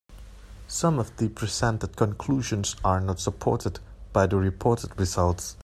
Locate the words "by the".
4.11-4.37